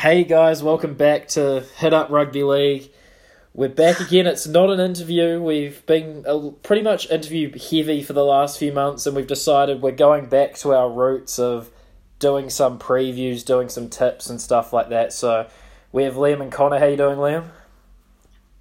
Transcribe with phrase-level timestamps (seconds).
[0.00, 2.90] Hey guys, welcome back to Hit Up Rugby League.
[3.52, 4.26] We're back again.
[4.26, 5.42] It's not an interview.
[5.42, 6.24] We've been
[6.62, 10.54] pretty much interview heavy for the last few months, and we've decided we're going back
[10.60, 11.68] to our roots of
[12.18, 15.12] doing some previews, doing some tips and stuff like that.
[15.12, 15.46] So
[15.92, 16.78] we have Liam and Connor.
[16.78, 17.50] How you doing, Liam?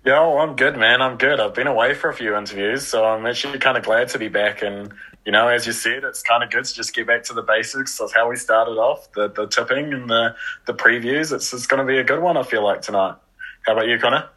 [0.05, 1.01] Yo, I'm good, man.
[1.01, 1.39] I'm good.
[1.39, 4.27] I've been away for a few interviews, so I'm actually kind of glad to be
[4.27, 4.61] back.
[4.61, 4.91] And
[5.29, 7.43] you know, as you said, it's kind of good to just get back to the
[7.43, 10.35] basics of how we started off, the the tipping and the
[10.65, 11.31] the previews.
[11.31, 12.35] It's it's going to be a good one.
[12.35, 13.13] I feel like tonight.
[13.63, 14.27] How about you, Connor?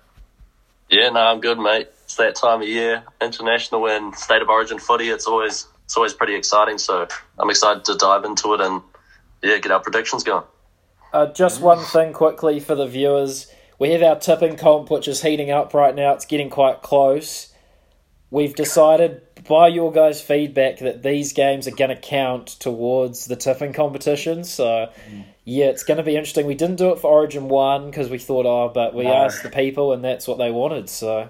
[0.90, 1.88] Yeah, no, I'm good, mate.
[2.04, 5.08] It's that time of year, international and state of origin footy.
[5.08, 6.76] It's always it's always pretty exciting.
[6.76, 8.82] So I'm excited to dive into it and
[9.42, 10.44] yeah, get our predictions going.
[11.14, 13.50] Uh, just one thing quickly for the viewers.
[13.78, 16.12] We have our tipping comp, which is heating up right now.
[16.12, 17.50] It's getting quite close.
[18.30, 23.36] We've decided, by your guys' feedback, that these games are going to count towards the
[23.36, 24.44] tipping competition.
[24.44, 24.90] So,
[25.44, 26.46] yeah, it's going to be interesting.
[26.46, 29.12] We didn't do it for Origin 1 because we thought, oh, but we No.
[29.14, 30.88] asked the people and that's what they wanted.
[30.88, 31.28] So,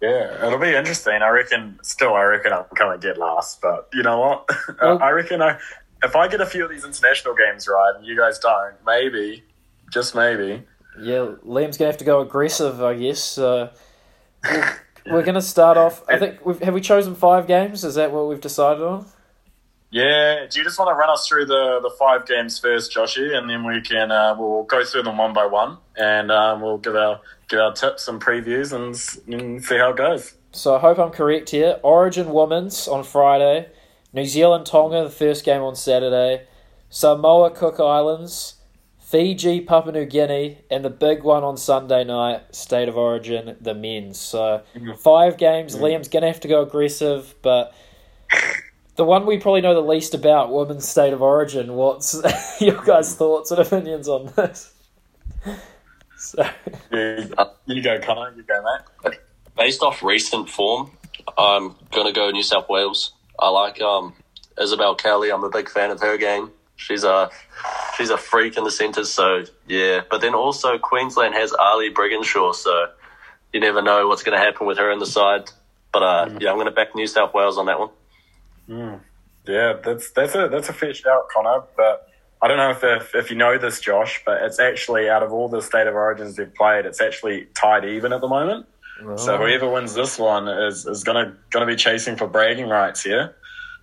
[0.00, 1.14] Yeah, it'll be interesting.
[1.22, 1.78] I reckon.
[1.82, 3.60] Still, I reckon I'm to get last.
[3.60, 4.48] But you know what?
[4.82, 5.58] Well- I reckon I,
[6.04, 9.42] if I get a few of these international games right and you guys don't, maybe,
[9.92, 10.62] just maybe.
[11.00, 13.22] yeah, Liam's going to have to go aggressive, I guess.
[13.24, 13.70] So,
[15.12, 16.02] we're- going to start off.
[16.08, 17.84] I think, we've, have we chosen five games?
[17.84, 19.06] Is that what we've decided on?
[19.90, 20.46] Yeah.
[20.50, 23.48] Do you just want to run us through the, the five games first, Joshy, and
[23.48, 26.94] then we can uh, we'll go through them one by one, and um, we'll give
[26.94, 28.94] our give our tips and previews and,
[29.34, 30.34] and see how it goes.
[30.52, 31.78] So I hope I'm correct here.
[31.82, 33.68] Origin Women's on Friday,
[34.12, 36.46] New Zealand Tonga the first game on Saturday,
[36.90, 38.56] Samoa Cook Islands,
[39.08, 43.72] Fiji Papua New Guinea, and the big one on Sunday night, State of Origin the
[43.72, 44.20] men's.
[44.20, 44.98] So mm.
[44.98, 45.74] five games.
[45.74, 45.80] Mm.
[45.80, 47.74] Liam's gonna have to go aggressive, but
[48.96, 51.72] the one we probably know the least about, Women's State of Origin.
[51.72, 52.20] What's
[52.60, 53.16] your guys' mm.
[53.16, 54.74] thoughts and opinions on this?
[56.20, 56.44] So.
[56.90, 58.34] You, uh, you go, Connor.
[58.34, 58.60] You go,
[59.04, 59.20] mate.
[59.56, 60.90] Based off recent form,
[61.38, 63.12] I'm gonna go New South Wales.
[63.38, 64.14] I like um,
[64.60, 65.30] Isabelle Kelly.
[65.30, 66.50] I'm a big fan of her game.
[66.78, 67.28] She's a
[67.96, 69.12] she's a freak in the centres.
[69.12, 72.54] So yeah, but then also Queensland has Ali Brigginshaw.
[72.54, 72.86] So
[73.52, 75.50] you never know what's going to happen with her in the side.
[75.92, 77.90] But uh, yeah, I'm going to back New South Wales on that one.
[79.46, 81.62] Yeah, that's that's a that's a fair shout, Connor.
[81.76, 82.08] But
[82.40, 85.32] I don't know if, if if you know this, Josh, but it's actually out of
[85.32, 88.66] all the state of origins they've played, it's actually tied even at the moment.
[89.16, 93.34] So whoever wins this one is, is gonna gonna be chasing for bragging rights here.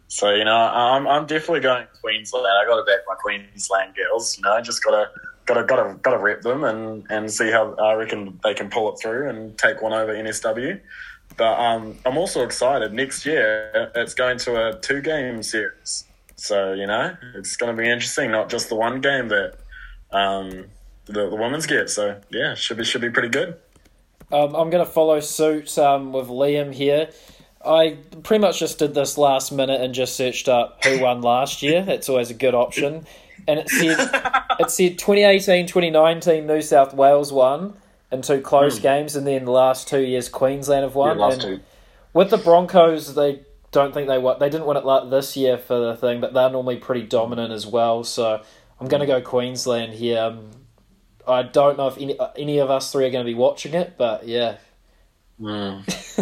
[0.08, 2.46] So you know, I'm I'm definitely going Queensland.
[2.46, 4.38] I got to back my Queensland girls.
[4.38, 5.10] You know, just gotta
[5.46, 9.00] gotta gotta gotta rep them and and see how I reckon they can pull it
[9.00, 10.80] through and take one over NSW.
[11.38, 12.94] But um, I'm also excited.
[12.94, 16.06] Next year, it's going to a two game series.
[16.36, 18.32] So you know, it's going to be interesting.
[18.32, 19.56] Not just the one game that
[20.12, 20.66] um,
[21.06, 21.90] the the women's get.
[21.90, 23.58] So yeah, should be should be pretty good.
[24.32, 27.10] Um, I'm going to follow suit um, with Liam here.
[27.66, 31.62] I pretty much just did this last minute and just searched up who won last
[31.62, 31.84] year.
[31.88, 33.06] It's always a good option.
[33.48, 33.98] And it said
[34.60, 37.76] it said 2018, 2019 New South Wales won
[38.12, 38.84] in two close hmm.
[38.84, 41.18] games, and then the last two years Queensland have won.
[41.18, 41.64] Yeah, last And two.
[42.14, 44.40] With the Broncos, they don't think they won.
[44.40, 47.52] They didn't win it like this year for the thing, but they're normally pretty dominant
[47.52, 48.04] as well.
[48.04, 48.42] So
[48.80, 50.20] I'm going to go Queensland here.
[50.20, 50.52] Um,
[51.28, 53.74] I don't know if any uh, any of us three are going to be watching
[53.74, 54.58] it, but yeah.
[55.40, 55.80] Hmm.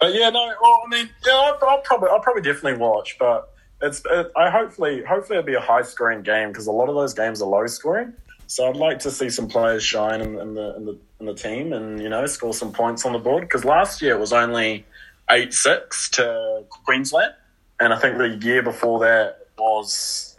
[0.00, 0.52] But yeah, no.
[0.60, 3.16] Well, I mean, yeah, I'll, I'll probably, I'll probably definitely watch.
[3.18, 6.88] But it's, it, I hopefully, hopefully it'll be a high scoring game because a lot
[6.88, 8.12] of those games are low scoring.
[8.48, 11.34] So I'd like to see some players shine in, in the in the in the
[11.34, 14.32] team and you know score some points on the board because last year it was
[14.32, 14.86] only
[15.30, 17.34] eight six to Queensland,
[17.78, 20.34] and I think the year before that was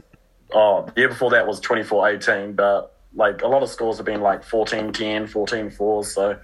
[0.53, 4.21] oh the year before that was 24-18, But like a lot of scores have been
[4.21, 6.05] like 14-10, 14-4.
[6.05, 6.39] So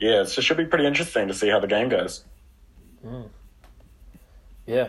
[0.00, 2.24] yeah, it should be pretty interesting to see how the game goes.
[4.66, 4.88] Yeah.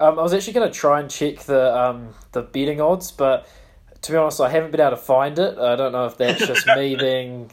[0.00, 3.46] Um, I was actually going to try and check the um, the betting odds, but
[4.00, 5.56] to be honest, I haven't been able to find it.
[5.58, 7.50] I don't know if that's just me being.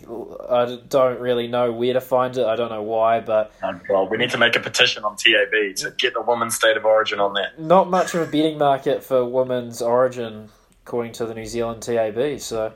[0.50, 2.46] I don't really know where to find it.
[2.46, 5.76] I don't know why, but Um, Well, we need to make a petition on TAB
[5.76, 7.60] to get the women's state of origin on that.
[7.60, 10.50] not much of a betting market for women's origin,
[10.86, 12.40] according to the New Zealand TAB.
[12.40, 12.74] So,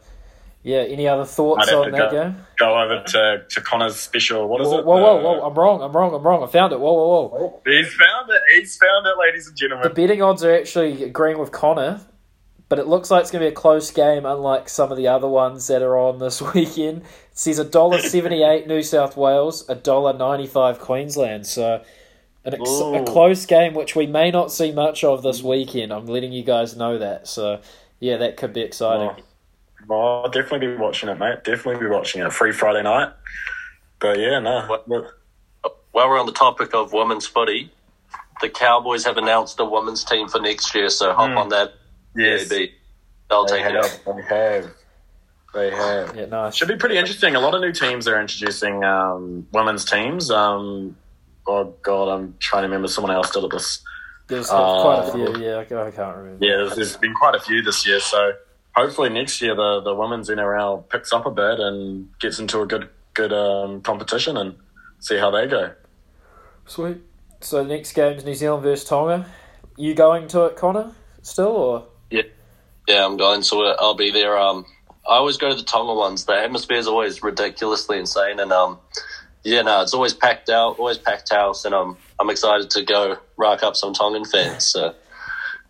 [0.63, 0.80] yeah.
[0.80, 2.38] Any other thoughts on that go- game?
[2.57, 4.48] Go over to, to Connor's special.
[4.48, 4.86] What is Whoa, it?
[4.86, 5.48] whoa, whoa, whoa!
[5.48, 5.81] I'm wrong.
[5.81, 6.13] I'm wrong.
[6.13, 6.44] I'm wrong.
[6.44, 6.80] I found it.
[6.80, 7.62] Whoa, whoa, whoa!
[7.65, 8.42] He's found it.
[8.56, 9.88] He's found it, ladies and gentlemen.
[9.88, 12.01] The betting odds are actually agreeing with Connor,
[12.69, 15.07] but it looks like it's going to be a close game, unlike some of the
[15.07, 17.01] other ones that are on this weekend.
[17.01, 21.45] It says a dollar seventy-eight New South Wales, a dollar ninety-five Queensland.
[21.48, 21.83] So
[22.45, 25.92] an ex- a close game, which we may not see much of this weekend.
[25.92, 27.27] I'm letting you guys know that.
[27.27, 27.62] So
[28.00, 29.24] yeah, that could be exciting.
[29.89, 31.44] I'll definitely be watching it, mate.
[31.44, 32.31] Definitely be watching it.
[32.33, 33.12] Free Friday night.
[34.00, 34.68] But yeah, no.
[35.91, 37.71] While we're on the topic of women's footy,
[38.41, 41.38] the Cowboys have announced a women's team for next year, so hop Hmm.
[41.38, 41.74] on that.
[42.15, 42.69] Yes, PAB.
[43.30, 43.85] They'll they take it.
[43.85, 44.00] have.
[44.06, 44.71] They have.
[45.53, 46.15] They have.
[46.15, 46.56] Yeah, nice.
[46.56, 47.36] Should be pretty interesting.
[47.36, 50.31] A lot of new teams are introducing um, women's teams.
[50.31, 50.95] Um,
[51.47, 52.88] oh God, I'm trying to remember.
[52.88, 53.83] Someone else did it this.
[54.27, 55.45] There's Uh, quite a few.
[55.45, 56.44] Yeah, I I can't remember.
[56.45, 58.00] Yeah, there's, there's been quite a few this year.
[58.00, 58.33] So
[58.75, 62.66] hopefully next year the the women's NRL picks up a bit and gets into a
[62.66, 64.56] good good um, competition and
[65.00, 65.74] see how they go.
[66.66, 66.98] Sweet.
[67.42, 69.25] So the next game's New Zealand versus Tonga.
[69.75, 70.92] You going to it, Connor?
[71.22, 71.88] Still or?
[72.10, 72.24] Yeah,
[72.88, 73.78] yeah, I'm going to it.
[73.80, 74.38] I'll be there.
[74.38, 74.66] Um,
[75.08, 76.25] I always go to the Tonga ones.
[76.25, 78.80] The atmosphere is always ridiculously insane, and um,
[79.44, 83.18] yeah, no, it's always packed out, always packed house, and um, I'm excited to go
[83.36, 84.66] rack up some Tongan fans.
[84.66, 84.96] So,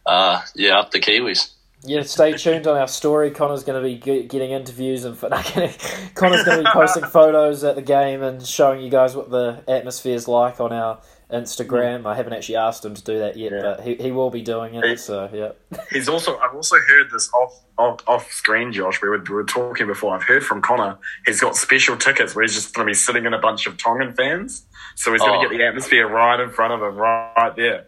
[0.06, 1.53] uh, yeah, up the Kiwis.
[1.86, 3.30] Yeah, stay tuned on our story.
[3.32, 5.20] Connor's going to be ge- getting interviews and.
[6.16, 9.64] Connor's going to be posting photos at the game and showing you guys what the
[9.68, 11.02] atmosphere is like on our
[11.32, 12.06] Instagram.
[12.06, 13.62] I haven't actually asked him to do that yet, Yeah.
[13.62, 15.00] but he, he will be doing it.
[15.00, 19.02] So yeah, He's also I've also heard this off off, off screen, Josh.
[19.02, 20.16] We were, we were talking before.
[20.16, 20.98] I've heard from Connor.
[21.26, 23.78] He's got special tickets where he's just going to be sitting in a bunch of
[23.78, 24.66] Tongan fans.
[24.96, 25.44] So he's going Oh.
[25.44, 27.88] to get the atmosphere right in front of him, right, right there.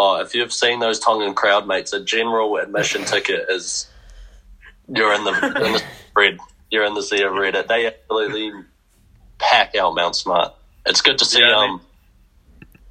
[0.00, 3.88] Oh, if you've seen those Tongan crowd mates, a general admission ticket is
[4.88, 5.82] you're in the in the
[6.16, 6.38] red.
[6.70, 7.56] You're in the sea of red.
[7.68, 8.52] They absolutely
[9.38, 10.54] pack out Mount Smart.
[10.86, 11.40] It's good to see.
[11.40, 11.80] Yeah, um,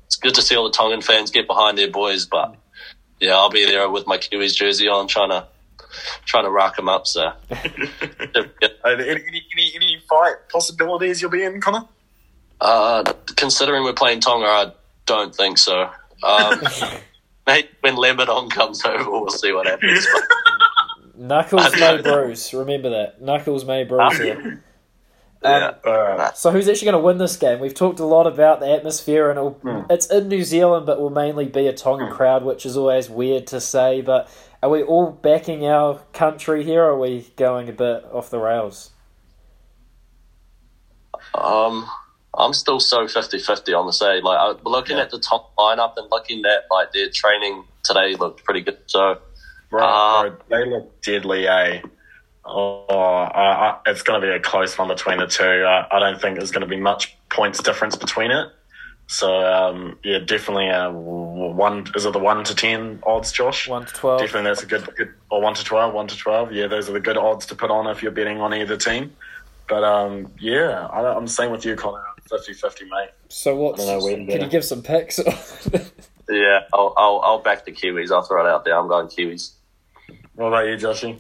[0.08, 2.26] it's good to see all the Tongan fans get behind their boys.
[2.26, 2.56] But
[3.22, 5.48] yeah, I'll be there with my Kiwis jersey on, trying to
[6.26, 7.08] trying to rock them up.
[7.08, 7.70] So any,
[8.84, 11.86] any, any, any fight possibilities you'll be in, Connor?
[12.60, 13.04] uh,
[13.38, 14.72] considering we're playing Tonga, I
[15.06, 15.90] don't think so.
[16.24, 16.62] Um,
[17.46, 20.08] maybe when Lebanon comes over, we'll see what happens.
[20.12, 20.24] But
[21.18, 22.54] Knuckles I may bruise.
[22.54, 23.22] Remember that.
[23.22, 24.64] Knuckles may bruise here.
[25.44, 25.74] yeah.
[25.84, 27.60] Uh, So who's actually going to win this game?
[27.60, 29.82] We've talked a lot about the atmosphere, and it'll, Hmm.
[29.90, 33.48] it's in New Zealand, but will mainly be a Tongan crowd, which is always weird
[33.48, 34.02] to say.
[34.02, 34.30] But
[34.62, 38.40] are we all backing our country here, or are we going a bit off the
[38.40, 38.92] rails?
[41.34, 41.88] Um,
[42.38, 44.22] I'm still so 50-50 on the say.
[44.22, 48.44] Like I, looking at the top lineup and looking at like their training today looked
[48.44, 48.78] pretty good.
[48.86, 49.20] So
[49.72, 51.82] right, bro, they look deadly, eh?
[52.46, 55.44] Oh, I, I, it's going to be a close one between the two.
[55.44, 58.50] I, I don't think there's going to be much points difference between it.
[59.08, 61.88] So um, yeah, definitely a w- one.
[61.96, 63.68] Is it the one to ten odds, Josh?
[63.68, 64.20] One to twelve.
[64.20, 66.52] Definitely, that's a good, good or one to twelve, one to twelve.
[66.52, 69.16] Yeah, those are the good odds to put on if you're betting on either team.
[69.70, 72.04] But um, yeah, I, I'm the same with you, Connor.
[72.28, 73.10] 50-50, mate.
[73.30, 73.82] So what's?
[73.82, 74.44] I don't know where to Can go.
[74.46, 75.20] you give some picks?
[76.30, 78.12] yeah, I'll, I'll I'll back the Kiwis.
[78.12, 78.78] I'll throw it out there.
[78.78, 79.52] I'm going Kiwis.
[80.36, 81.20] What about you, Joshy?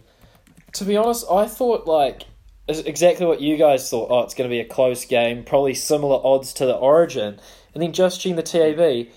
[0.73, 2.23] to be honest, I thought like
[2.67, 4.09] exactly what you guys thought.
[4.11, 7.39] Oh, it's going to be a close game, probably similar odds to the Origin,
[7.73, 9.07] and then just checking the TAB.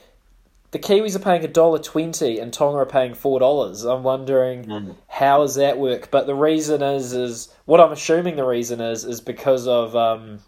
[0.72, 3.84] The Kiwis are paying a dollar twenty, and Tonga are paying four dollars.
[3.84, 6.10] I'm wondering how does that work?
[6.12, 10.38] But the reason is is what I'm assuming the reason is is because of um,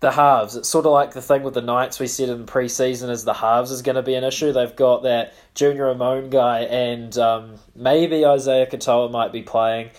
[0.00, 0.54] the halves.
[0.56, 3.34] It's sort of like the thing with the Knights we said in preseason is the
[3.34, 4.52] halves is going to be an issue.
[4.52, 9.90] They've got that Junior Ramon guy and um, maybe Isaiah Katoa might be playing.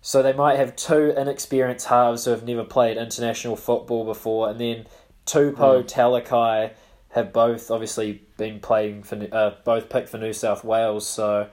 [0.00, 4.60] So they might have two inexperienced halves who have never played international football before, and
[4.60, 4.86] then
[5.26, 6.70] Tupou, Talakai
[7.10, 11.06] have both obviously been playing for uh, both picked for New South Wales.
[11.06, 11.48] So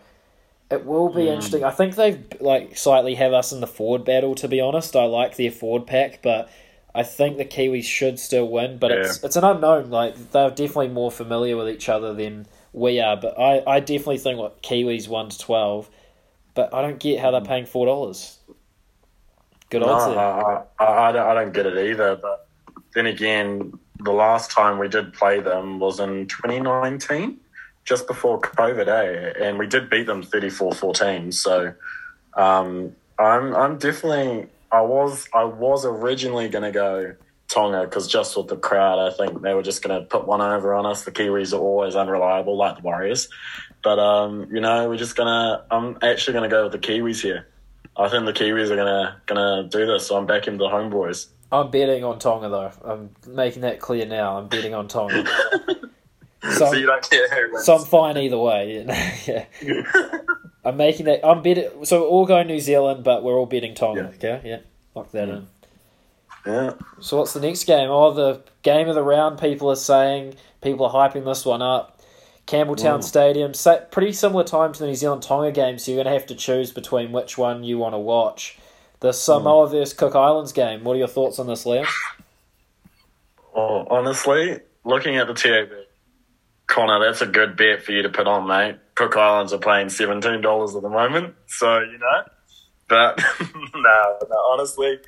[0.70, 1.64] it will be interesting.
[1.64, 4.36] I think they've like slightly have us in the forward battle.
[4.36, 6.50] To be honest, I like their forward pack, but
[6.96, 8.78] I think the Kiwis should still win.
[8.78, 9.90] But it's it's an unknown.
[9.90, 13.18] Like they're definitely more familiar with each other than we are.
[13.18, 15.90] But I, I definitely think like Kiwis one to twelve.
[16.54, 18.40] But I don't get how they're paying four dollars.
[19.70, 20.20] Good No, odds there.
[20.20, 22.16] I, I, I, don't, I don't get it either.
[22.16, 22.48] But
[22.94, 27.38] then again, the last time we did play them was in 2019,
[27.84, 29.34] just before COVID, eh?
[29.44, 31.34] And we did beat them 34-14.
[31.34, 31.74] So
[32.36, 37.16] um, I'm I'm definitely I was I was originally going to go
[37.48, 40.42] Tonga because just with the crowd, I think they were just going to put one
[40.42, 41.04] over on us.
[41.04, 43.30] The Kiwis are always unreliable, like the Warriors.
[43.84, 45.64] But um, you know, we're just gonna.
[45.70, 47.48] I'm actually gonna go with the Kiwis here.
[47.96, 51.28] I think the Kiwis are gonna gonna do this, so I'm backing the homeboys.
[51.52, 52.72] I'm betting on Tonga though.
[52.84, 54.40] I'm making that clear now.
[54.40, 55.24] I'm betting on Tonga.
[56.54, 57.66] So, so you don't care who wins.
[57.66, 58.86] so I'm fine either way.
[59.26, 59.46] yeah.
[60.66, 61.26] I'm making that.
[61.26, 61.86] I'm betting.
[61.86, 64.12] So we're all going New Zealand, but we're all betting Tonga.
[64.16, 64.60] Okay, yeah,
[64.96, 65.48] lock that in.
[66.46, 66.74] yeah.
[67.00, 67.90] So what's the next game?
[67.90, 69.40] Oh, the game of the round.
[69.40, 71.92] People are saying people are hyping this one up.
[72.48, 73.04] Campbelltown Mm.
[73.04, 73.54] Stadium.
[73.54, 76.28] Sa pretty similar time to the New Zealand Tonga game, so you're going to have
[76.28, 78.58] to choose between which one you want to watch.
[79.00, 80.84] The Samoa versus Cook Islands game.
[80.84, 81.86] What are your thoughts on this, Liam?
[83.56, 85.70] Well, honestly, looking at the TAB,
[86.68, 88.78] Connor, that's a good bet for you to put on, mate.
[88.96, 92.24] Cook Islands are paying seventeen dollars at the moment, so you know.
[92.88, 93.22] But
[93.76, 95.00] no, no, honestly,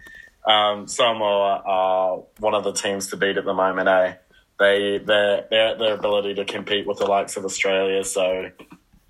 [0.46, 3.88] um, Samoa are one of the teams to beat at the moment.
[3.88, 4.14] Eh?
[4.60, 8.04] They their their their ability to compete with the likes of Australia.
[8.04, 8.50] So,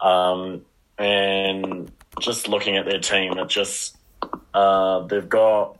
[0.01, 0.65] um,
[0.98, 3.98] and just looking at their team, it just
[4.53, 5.77] uh, they've got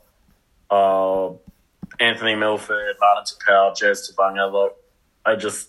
[0.70, 1.30] uh,
[2.00, 4.50] Anthony Milford, Martin Taupau, Jazz Tevaga.
[4.50, 4.76] Look,
[5.26, 5.68] I just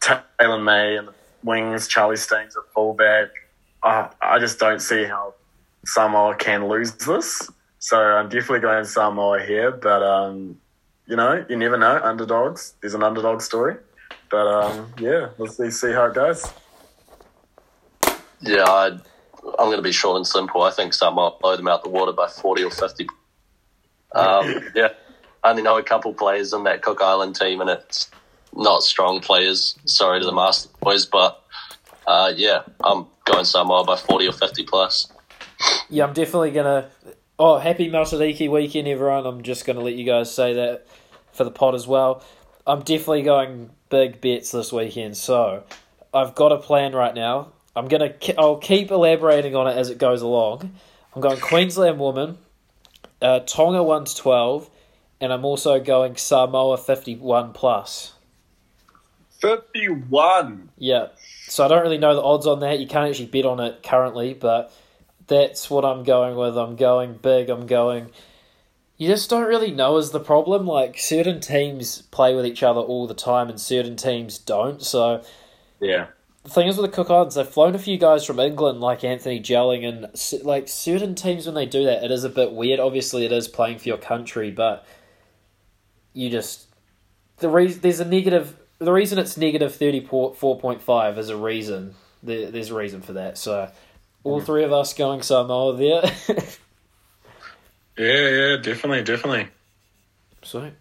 [0.00, 3.28] Taylor May and the wings, Charlie Staines at fullback.
[3.82, 5.34] Uh, I just don't see how
[5.84, 7.50] Samoa can lose this.
[7.78, 10.58] So I'm definitely going Samoa here, but um,
[11.06, 11.98] you know, you never know.
[12.02, 12.74] Underdogs.
[12.80, 13.76] There's an underdog story,
[14.30, 16.44] but um, yeah, let's see, see how it goes.
[18.42, 18.86] Yeah, I,
[19.58, 20.62] I'm going to be short and simple.
[20.62, 23.06] I think Samoa blow them out the water by 40 or 50.
[24.14, 24.90] Um, yeah,
[25.42, 28.10] I only know a couple players in that Cook Island team, and it's
[28.54, 29.78] not strong players.
[29.84, 31.42] Sorry to the Master Boys, but
[32.06, 35.12] uh, yeah, I'm going Samoa by 40 or 50 plus.
[35.88, 36.90] Yeah, I'm definitely gonna.
[37.38, 39.26] Oh, happy Matariki weekend, everyone!
[39.26, 40.86] I'm just gonna let you guys say that
[41.32, 42.22] for the pod as well.
[42.66, 45.64] I'm definitely going big bets this weekend, so
[46.14, 47.52] I've got a plan right now.
[47.76, 48.10] I'm gonna.
[48.10, 50.72] ke- I'll keep elaborating on it as it goes along.
[51.14, 52.38] I'm going Queensland woman,
[53.20, 54.70] uh, Tonga one to twelve,
[55.20, 58.14] and I'm also going Samoa fifty one plus.
[59.40, 60.70] Fifty-one.
[60.78, 61.08] Yeah.
[61.46, 62.78] So I don't really know the odds on that.
[62.78, 64.72] You can't actually bet on it currently, but
[65.26, 66.56] that's what I'm going with.
[66.56, 67.50] I'm going big.
[67.50, 68.10] I'm going.
[68.96, 70.66] You just don't really know is the problem.
[70.66, 74.82] Like certain teams play with each other all the time, and certain teams don't.
[74.82, 75.22] So
[75.80, 76.08] Yeah.
[76.44, 79.02] the thing is with the Cook Islands, they've flown a few guys from England, like
[79.02, 82.78] Anthony Gelling, and like certain teams when they do that, it is a bit weird.
[82.78, 84.86] Obviously, it is playing for your country, but
[86.12, 86.66] you just
[87.38, 88.56] the reason there's a negative.
[88.80, 91.94] The reason it's negative thirty four point five is a reason.
[92.22, 93.38] There, there's a reason for that.
[93.38, 93.70] So
[94.24, 96.10] all three of us going Samoa there.
[97.98, 99.48] Yeah, yeah, definitely, definitely.
[100.42, 100.72] so, and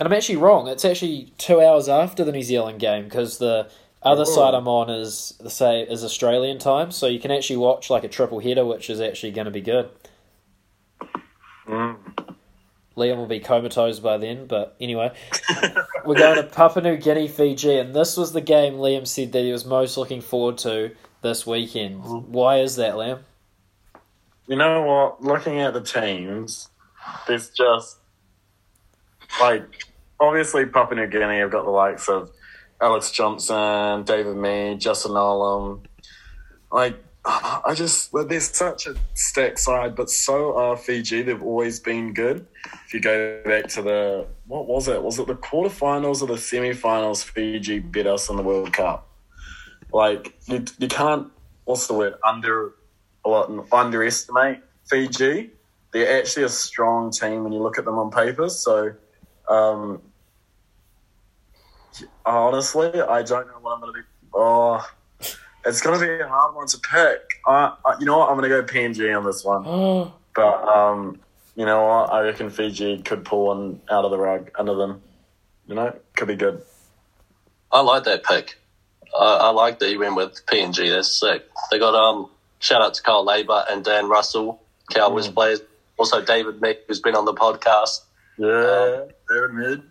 [0.00, 0.66] I'm actually wrong.
[0.66, 3.70] It's actually two hours after the New Zealand game because the
[4.02, 4.34] other Oh.
[4.34, 8.02] side I'm on is the say is Australian time, so you can actually watch like
[8.02, 9.90] a triple header, which is actually going to be good.
[11.68, 11.96] Mm.
[12.98, 15.12] Liam will be comatose by then, but anyway,
[16.04, 19.42] we're going to Papua New Guinea, Fiji, and this was the game Liam said that
[19.42, 20.90] he was most looking forward to
[21.22, 22.02] this weekend.
[22.02, 22.32] Mm-hmm.
[22.32, 23.20] Why is that, Liam?
[24.46, 25.22] You know what?
[25.22, 26.68] Looking at the teams,
[27.26, 27.98] there's just
[29.40, 29.62] like
[30.20, 32.30] obviously Papua New Guinea have got the likes of
[32.80, 35.84] Alex Johnstone, David Mead, Justin Olam.
[36.70, 41.20] Like I just well, they're such a stacked side, but so are Fiji.
[41.20, 42.46] They've always been good.
[42.86, 45.02] If you go back to the what was it?
[45.02, 47.22] Was it the quarterfinals or the semifinals?
[47.22, 49.08] Fiji beat us in the World Cup.
[49.92, 51.30] Like you, you can't.
[51.66, 52.14] What's the word?
[52.26, 52.72] Under
[53.24, 55.50] or underestimate Fiji.
[55.92, 58.48] They're actually a strong team when you look at them on paper.
[58.48, 58.94] So,
[59.50, 60.00] um,
[62.24, 64.06] honestly, I don't know what I'm going to be.
[64.32, 64.86] Oh,
[65.68, 67.20] it's going to be a hard one to pick.
[67.46, 68.30] I, I, you know what?
[68.30, 70.12] I'm going to go PNG on this one.
[70.34, 71.18] But um,
[71.56, 72.12] you know what?
[72.12, 75.02] I reckon Fiji could pull one out of the rug under them.
[75.66, 76.62] You know, could be good.
[77.72, 78.56] I like that pick.
[79.18, 80.90] I, I like that you went with PNG.
[80.90, 81.42] That's sick.
[81.72, 84.60] They got um shout out to Kyle Laybutt and Dan Russell,
[84.92, 85.34] Cowboys Mm.
[85.34, 85.60] players.
[85.96, 88.02] Also David Mead, who's been on the podcast.
[88.36, 89.82] Yeah, they're mid.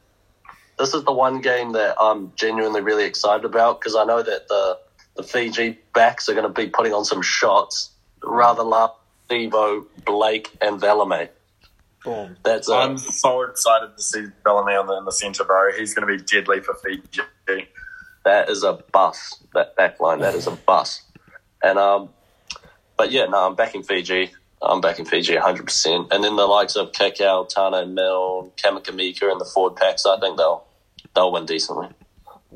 [0.80, 4.48] This is the one game that I'm genuinely really excited about because I know that
[4.48, 4.78] the
[5.18, 7.92] the Fiji backs are going to be putting on some shots.
[8.24, 8.92] Rather love
[9.30, 11.30] Devo, Blake, and Valemei.
[12.04, 12.38] boom.
[12.44, 15.72] That's I'm so excited to see Bellamy on the, in the centre, bro.
[15.78, 17.68] He's going to be deadly for Fiji.
[18.24, 19.44] that is a bus.
[19.54, 21.02] That back line, that is a bus.
[21.64, 22.10] And um,
[22.98, 24.32] but yeah, no, I'm backing Fiji.
[24.62, 25.66] I'm backing Fiji 100.
[25.66, 30.20] percent And then the likes of Kikau, Tana, Milne, Kamikamica, and the forward packs, I
[30.20, 30.64] think they'll
[31.16, 31.90] they'll win decently.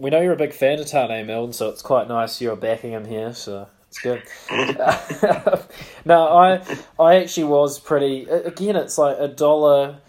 [0.01, 2.91] We know you're a big fan of Taane Milne, so it's quite nice you're backing
[2.91, 3.34] him here.
[3.34, 4.24] So it's good.
[6.05, 6.62] no, I
[7.00, 8.24] I actually was pretty.
[8.25, 10.00] Again, it's like a dollar.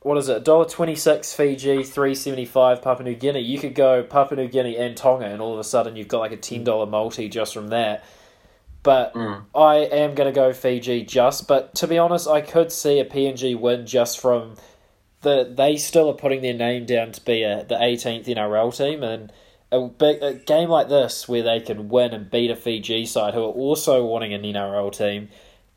[0.00, 0.44] What is it?
[0.44, 3.40] Dollar twenty six Fiji, three seventy five Papua New Guinea.
[3.40, 6.20] You could go Papua New Guinea and Tonga, and all of a sudden you've got
[6.20, 8.04] like a ten dollar multi just from that.
[8.84, 9.46] But Mm.
[9.52, 11.48] I am going to go Fiji just.
[11.48, 14.54] But to be honest, I could see a PNG win just from
[15.26, 15.52] the.
[15.54, 19.32] They still are putting their name down to be a, the 18th NRL team, and
[19.72, 23.34] a big a game like this where they can win and beat a Fiji side
[23.34, 25.28] who are also wanting an NRL team,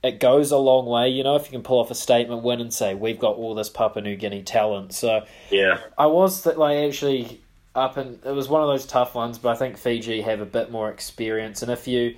[0.03, 1.09] it goes a long way.
[1.09, 3.55] You know, if you can pull off a statement win and say we've got all
[3.55, 4.93] this Papua New Guinea talent.
[4.93, 5.79] So Yeah.
[5.97, 7.41] I was that like actually
[7.75, 10.45] up and it was one of those tough ones, but I think Fiji have a
[10.45, 11.61] bit more experience.
[11.61, 12.15] And if you,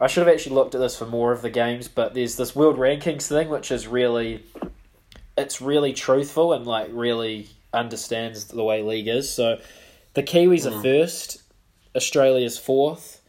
[0.00, 2.56] I should have actually looked at this for more of the games, but there's this
[2.56, 4.44] world rankings thing which is really,
[5.40, 9.32] it's really truthful and like really understands the way league is.
[9.32, 9.60] So
[10.14, 10.82] the Kiwis are mm.
[10.82, 11.42] first,
[11.94, 13.20] Australia's fourth.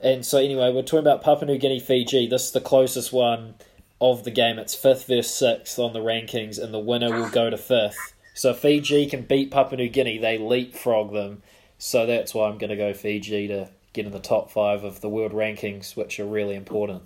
[0.00, 2.26] And so anyway, we're talking about Papua New Guinea, Fiji.
[2.26, 3.54] This is the closest one
[4.00, 4.58] of the game.
[4.58, 8.14] It's fifth versus sixth on the rankings, and the winner will go to fifth.
[8.34, 11.42] So Fiji can beat Papua New Guinea, they leapfrog them.
[11.78, 15.00] So that's why I'm going to go Fiji to get in the top five of
[15.00, 17.02] the world rankings, which are really important.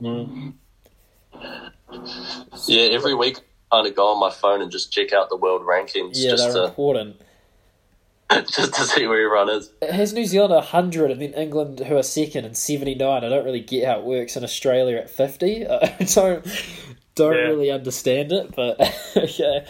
[0.00, 0.54] Mm.
[2.66, 3.38] Yeah, every week
[3.70, 6.30] I kind of go on my phone and just check out the world rankings Yeah,
[6.30, 7.20] just they're to important.
[8.30, 9.70] just to see where everyone is.
[9.80, 13.24] It has New Zealand at 100 and then England who are second and 79.
[13.24, 15.66] I don't really get how it works in Australia at 50.
[15.68, 16.46] I don't
[17.14, 17.40] don't Yeah.
[17.40, 18.78] really understand it, but
[19.38, 19.66] yeah.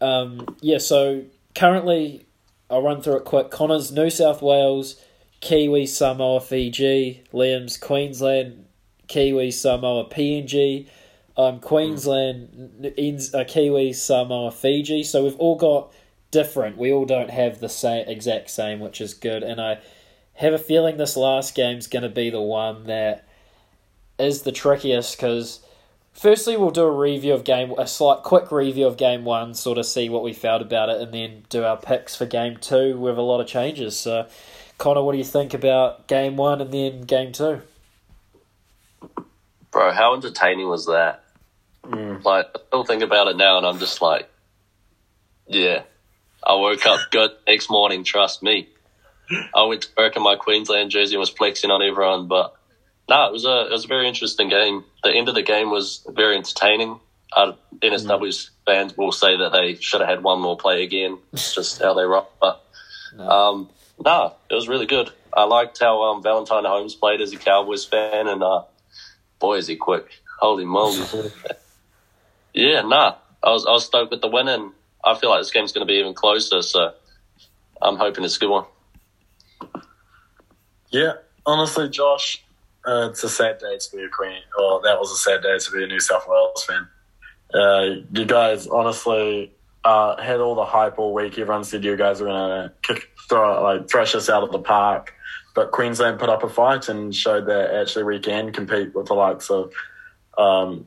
[0.00, 1.24] Um, yeah, so
[1.54, 2.26] currently
[2.70, 3.50] I'll run through it quick.
[3.50, 4.96] Connor's New South Wales,
[5.40, 8.66] Kiwi, Samoa, Fiji, Liam's Queensland,
[9.08, 10.88] Kiwi, Samoa, PNG,
[11.36, 15.02] um, Queensland, ends, uh, Kiwi, Samoa, Fiji.
[15.02, 15.92] So we've all got
[16.30, 16.76] different.
[16.76, 19.42] We all don't have the same exact same, which is good.
[19.42, 19.78] And I
[20.34, 23.26] have a feeling this last game's going to be the one that
[24.18, 25.60] is the trickiest because
[26.12, 29.76] firstly we'll do a review of game a slight quick review of game one sort
[29.76, 32.96] of see what we felt about it and then do our picks for game two
[32.96, 34.24] with a lot of changes so
[34.78, 37.60] connor what do you think about game one and then game two
[39.74, 41.23] Bro, how entertaining was that?
[41.86, 42.24] Mm.
[42.24, 44.28] Like, I still think about it now and I'm just like,
[45.46, 45.82] yeah.
[46.46, 48.68] I woke up good next morning, trust me.
[49.54, 52.54] I went to work in my Queensland jersey and was flexing on everyone, but
[53.08, 54.84] no, it was a it was a very interesting game.
[55.02, 57.00] The end of the game was very entertaining.
[57.34, 61.18] Uh, NSW's fans will say that they should have had one more play again.
[61.32, 62.30] It's just how they rock.
[62.40, 62.62] But
[63.16, 63.28] No.
[63.28, 63.68] um,
[64.04, 65.10] no, it was really good.
[65.32, 68.62] I liked how um, Valentine Holmes played as a Cowboys fan, and uh,
[69.38, 70.20] boy, is he quick!
[70.38, 71.02] Holy moly!
[72.54, 74.72] yeah, nah, I was I was stoked with the win, and
[75.04, 76.62] I feel like this game's going to be even closer.
[76.62, 76.92] So
[77.82, 78.64] I'm hoping it's a good one.
[80.90, 81.14] Yeah,
[81.44, 82.44] honestly, Josh,
[82.86, 84.40] uh, it's a sad day to be a Queen.
[84.56, 86.88] Well, that was a sad day to be a New South Wales fan.
[87.52, 89.52] Uh, you guys, honestly,
[89.84, 91.38] uh, had all the hype all week.
[91.38, 95.12] Everyone said you guys were going to throw, like thrash us out of the park.
[95.54, 99.14] But Queensland put up a fight and showed that actually we can compete with the
[99.14, 99.72] likes of.
[100.36, 100.86] Um,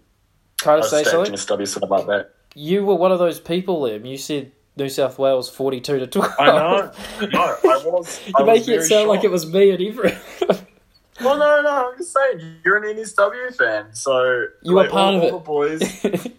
[0.62, 2.34] can i I say something NSW said about that.
[2.56, 6.34] you were one of those people liam you said new south wales 42 to 12
[6.40, 6.92] I know.
[7.32, 8.20] No, I was.
[8.36, 10.18] I you're was making it very sound like it was me and everyone
[11.20, 15.16] Well, no, no, I'm just saying you're an NSW fan, so You were like, part
[15.16, 15.80] all, of all it.
[15.80, 16.28] the boys.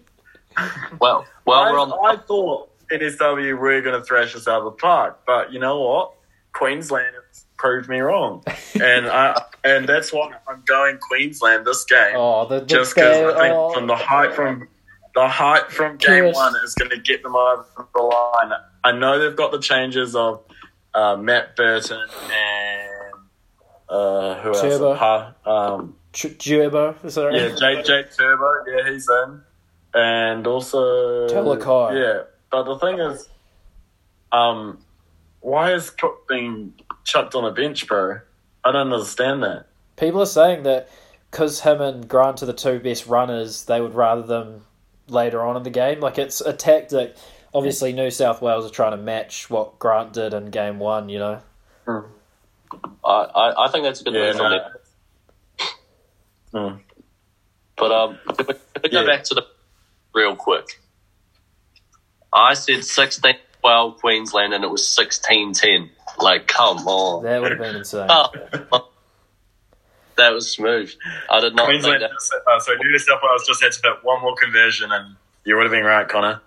[0.99, 1.91] Well, well, we're on.
[1.93, 5.59] I, I thought NSW were going to thrash us out of the park, but you
[5.59, 6.13] know what?
[6.53, 8.43] Queensland has proved me wrong,
[8.81, 12.15] and I and that's why I'm going Queensland this game.
[12.15, 13.73] oh the, the just because I think oh.
[13.73, 14.67] from the hype from
[15.15, 18.51] the hype from game one is going to get them over the line.
[18.83, 20.41] I know they've got the changes of
[20.93, 23.13] uh, Matt Burton and
[23.89, 24.61] uh, who else?
[24.61, 24.93] Turbo.
[24.93, 27.35] Ha- um, Ch- Gerbo, is that right?
[27.35, 28.49] yeah, Jake Jake Turbo.
[28.67, 29.41] Yeah, he's in,
[29.93, 31.99] and also Talakai.
[31.99, 33.27] Yeah, but the thing is,
[34.31, 34.79] um,
[35.41, 38.19] why is Cook being chucked on a bench, bro?
[38.63, 39.67] I don't understand that.
[39.97, 40.89] People are saying that
[41.31, 44.65] because him and Grant are the two best runners, they would rather them
[45.07, 45.99] later on in the game.
[45.99, 47.15] Like it's a tactic.
[47.53, 51.09] Obviously, New South Wales are trying to match what Grant did in game one.
[51.09, 51.39] You know,
[51.87, 54.59] I, I, I think that's a good Yeah, move from no.
[54.59, 54.71] them.
[56.51, 56.81] Hmm.
[57.77, 59.07] But um, if if we go Yeah.
[59.07, 59.45] back to the
[60.13, 60.65] real quick,
[62.33, 65.89] I said 16 12 Queensland and it was 16 10.
[66.21, 67.23] Like, come on.
[67.23, 68.07] that would have been insane.
[68.09, 68.29] Oh,
[70.17, 70.91] that was smooth.
[71.29, 72.51] I did not Queensland, think that.
[72.51, 75.63] uh, so New South Wales just had to fit one more conversion, and you would
[75.63, 76.41] have been right, Connor.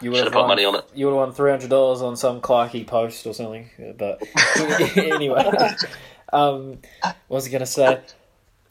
[0.00, 0.84] You would Should have have put won, money on it.
[0.94, 3.70] You would have won three hundred dollars on some Clarky post or something.
[3.96, 4.22] But
[4.96, 5.44] anyway,
[6.32, 8.00] um, what was I going to say?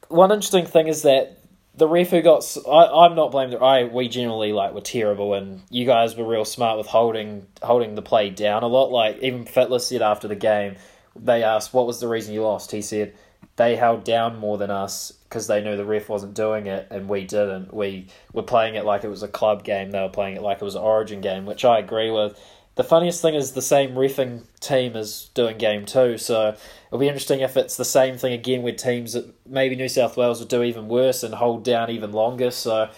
[0.10, 1.40] One interesting thing is that
[1.76, 3.62] the ref who got I, am not blaming.
[3.62, 7.96] I we generally like were terrible, and you guys were real smart with holding holding
[7.96, 8.92] the play down a lot.
[8.92, 10.76] Like even Fittler said after the game,
[11.16, 12.72] they asked what was the reason you lost.
[12.72, 13.14] He said
[13.56, 17.10] they held down more than us because they knew the ref wasn't doing it and
[17.10, 17.74] we didn't.
[17.74, 19.92] We were playing it like it was a club game.
[19.92, 22.40] They were playing it like it was an Origin game, which I agree with.
[22.76, 26.56] The funniest thing is the same refing team is doing game two, so
[26.88, 30.18] it'll be interesting if it's the same thing again with teams that maybe New South
[30.18, 32.50] Wales would do even worse and hold down even longer.
[32.50, 32.90] So,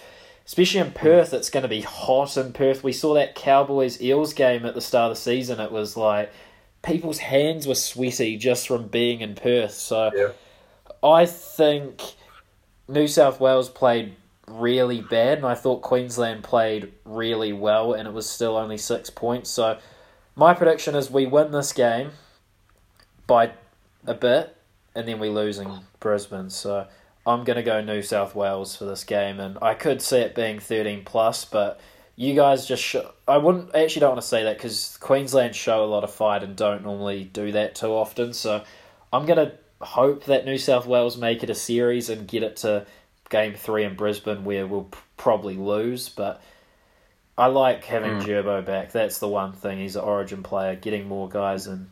[0.46, 2.82] especially in Perth, it's going to be hot in Perth.
[2.82, 5.60] We saw that Cowboys Eels game at the start of the season.
[5.60, 6.32] It was like
[6.82, 9.72] people's hands were sweaty just from being in Perth.
[9.72, 10.28] So, Yeah.
[11.02, 12.00] I think
[12.88, 14.16] New South Wales played
[14.48, 19.10] really bad, and I thought Queensland played really well, and it was still only six
[19.10, 19.50] points.
[19.50, 19.78] So,
[20.34, 22.10] my prediction is we win this game
[23.26, 23.52] by
[24.06, 24.56] a bit,
[24.94, 26.50] and then we lose in Brisbane.
[26.50, 26.86] So,
[27.26, 30.34] I'm going to go New South Wales for this game, and I could see it
[30.34, 31.80] being 13 plus, but
[32.14, 32.96] you guys just sh-
[33.28, 36.12] I wouldn't I actually don't want to say that because Queensland show a lot of
[36.12, 38.32] fight and don't normally do that too often.
[38.32, 38.62] So,
[39.12, 42.56] I'm going to hope that New South Wales make it a series and get it
[42.56, 42.86] to
[43.28, 46.08] game three in Brisbane where we'll probably lose.
[46.08, 46.42] But
[47.38, 48.22] I like having Mm.
[48.22, 48.92] Gerbo back.
[48.92, 49.78] That's the one thing.
[49.78, 51.90] He's an origin player, getting more guys, and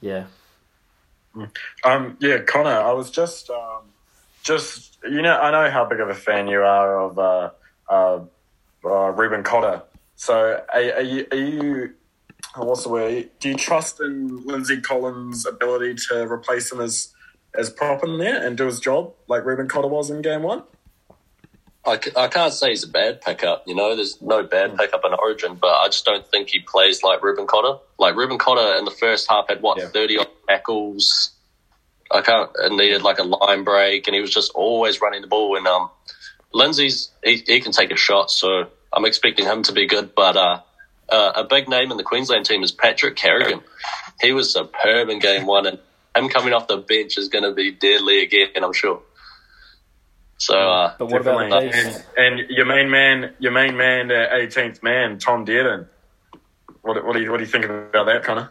[0.00, 0.24] yeah.
[1.84, 3.82] Um, yeah, Connor, I was just, um,
[4.42, 7.50] just you know, I know how big of a fan you are of uh,
[7.88, 8.20] uh,
[8.84, 9.82] uh, Reuben Cotter.
[10.16, 11.26] So, are, are you?
[11.32, 11.94] Are you
[12.56, 13.30] what's the word?
[13.40, 17.12] Do you trust in Lindsay Collins' ability to replace him as
[17.56, 20.62] as prop in there and do his job like Reuben Cotter was in game one?
[21.86, 23.64] I, I can't say he's a bad pickup.
[23.66, 27.02] You know, there's no bad pickup in Origin, but I just don't think he plays
[27.02, 27.78] like Reuben Cotter.
[27.98, 29.88] Like Reuben Cotter in the first half had what Yeah.
[29.88, 31.32] thirty odd tackles.
[32.10, 35.26] I can't and needed like a line break, and he was just always running the
[35.28, 35.56] ball.
[35.56, 35.90] And um,
[36.52, 40.14] Lindsay's he, he can take a shot, so I'm expecting him to be good.
[40.14, 40.60] But uh,
[41.10, 43.60] uh, a big name in the Queensland team is Patrick Carrigan.
[44.22, 45.78] He was superb in game one, and
[46.16, 48.62] him coming off the bench is going to be deadly again.
[48.62, 49.02] I'm sure.
[50.38, 52.04] So uh, But what about the And,
[52.40, 55.86] and your main man, your main man, eighteenth man, Tom Dearden.
[56.82, 58.50] What, what do you what do you think about that, Connor?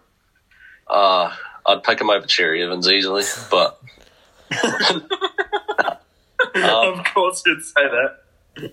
[0.87, 1.33] Uh,
[1.65, 3.79] I'd pick him over Cherry Evans easily, but
[6.55, 8.71] Um, of course, you'd say that.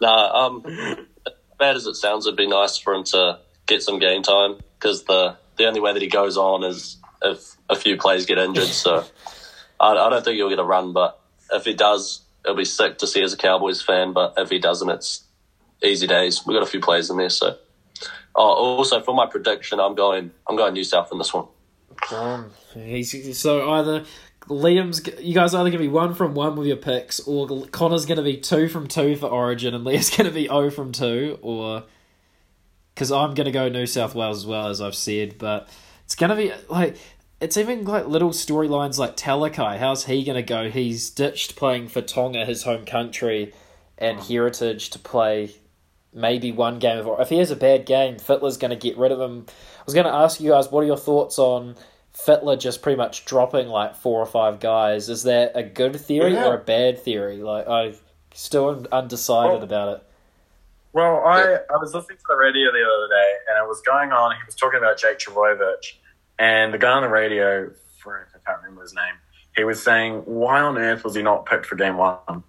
[0.00, 0.46] nah.
[0.46, 0.62] Um,
[1.58, 5.04] bad as it sounds, it'd be nice for him to get some game time because
[5.04, 8.64] the the only way that he goes on is if a few players get injured.
[8.64, 9.04] So
[9.80, 11.20] I, I don't think he'll get a run, but
[11.52, 14.12] if he does, it'll be sick to see as a Cowboys fan.
[14.12, 15.24] But if he doesn't, it's
[15.82, 16.46] easy days.
[16.46, 17.56] We've got a few players in there, so.
[18.36, 20.32] Oh, also for my prediction, I'm going.
[20.48, 21.46] I'm going New South in this one.
[22.12, 22.50] Um,
[23.32, 24.04] so either
[24.48, 28.06] Liam's, you guys are either to be one from one with your picks, or Connor's
[28.06, 30.92] going to be two from two for Origin, and Liam's going to be O from
[30.92, 31.84] two, or
[32.94, 35.68] because I'm going to go New South Wales as well as I've said, but
[36.04, 36.96] it's going to be like
[37.44, 39.76] it's even like little storylines like Talakai.
[39.78, 40.70] How's he going to go?
[40.70, 43.52] He's ditched playing for Tonga, his home country,
[43.98, 44.24] and hmm.
[44.32, 45.54] Heritage to play
[46.14, 47.20] maybe one game of.
[47.20, 49.44] If he has a bad game, Fittler's going to get rid of him.
[49.78, 51.74] I was going to ask you guys, what are your thoughts on
[52.16, 55.10] Fittler just pretty much dropping like four or five guys?
[55.10, 56.46] Is that a good theory Yeah.
[56.46, 57.42] or a bad theory?
[57.42, 57.94] Like I'm
[58.32, 60.02] still undecided Well- about it.
[60.94, 64.12] Well, I, I was listening to the radio the other day, and it was going
[64.12, 64.30] on.
[64.30, 65.94] He was talking about Jake Trbojevic,
[66.38, 69.14] and the guy on the radio, frick, I can't remember his name.
[69.56, 72.42] He was saying, "Why on earth was he not picked for game one?"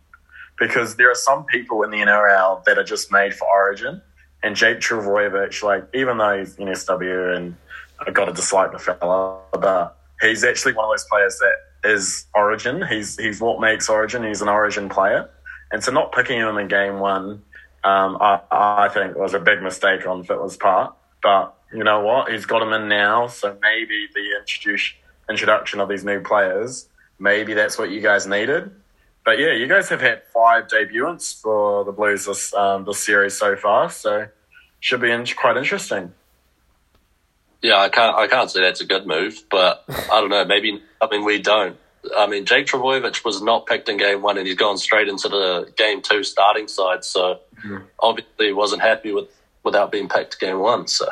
[0.57, 4.01] Because there are some people in the NRL that are just made for Origin,
[4.41, 7.55] and Jake Trbojevic, like even though he's in SW and
[8.05, 12.25] I got to dislike the fella, but he's actually one of those players that is
[12.33, 12.85] Origin.
[12.87, 14.23] He's he's what makes Origin.
[14.23, 15.29] He's an Origin player,
[15.71, 17.43] and so not picking him in game one
[17.85, 20.95] um, I, I think was a big mistake on Fittler's part.
[21.21, 22.32] But you know what?
[22.32, 24.93] He's got him in now, so maybe the introduce,
[25.30, 26.88] introduction of these new players,
[27.19, 28.71] maybe that's what you guys needed.
[29.23, 33.36] But yeah, you guys have had five debutants for the Blues this um, this series
[33.36, 34.28] so far, so
[34.80, 36.13] should be in, quite interesting.
[37.62, 38.15] Yeah, I can't.
[38.15, 40.45] I can't say that's a good move, but I don't know.
[40.45, 41.75] Maybe I mean we don't.
[42.15, 45.28] I mean, Jake Trbojevic was not picked in game one, and he's gone straight into
[45.28, 47.04] the game two starting side.
[47.04, 47.39] So
[47.99, 49.28] obviously, he wasn't happy with
[49.63, 50.86] without being picked game one.
[50.86, 51.08] So